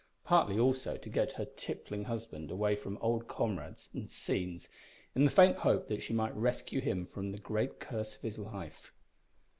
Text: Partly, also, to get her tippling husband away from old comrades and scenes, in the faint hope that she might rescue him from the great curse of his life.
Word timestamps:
Partly, 0.23 0.57
also, 0.57 0.97
to 0.97 1.09
get 1.09 1.33
her 1.33 1.45
tippling 1.45 2.05
husband 2.05 2.49
away 2.49 2.75
from 2.75 2.97
old 3.01 3.27
comrades 3.27 3.87
and 3.93 4.09
scenes, 4.09 4.67
in 5.13 5.25
the 5.25 5.29
faint 5.29 5.57
hope 5.57 5.89
that 5.89 6.01
she 6.01 6.11
might 6.11 6.35
rescue 6.35 6.81
him 6.81 7.05
from 7.05 7.31
the 7.31 7.37
great 7.37 7.79
curse 7.79 8.15
of 8.15 8.21
his 8.23 8.39
life. 8.39 8.93